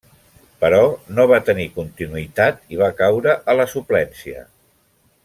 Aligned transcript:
Però, 0.63 0.79
no 1.19 1.25
va 1.31 1.39
tenir 1.51 1.67
continuïtat 1.75 2.65
i 2.77 2.83
va 2.83 2.89
caure 3.03 3.37
a 3.55 3.59
la 3.61 3.69
suplència. 3.75 4.43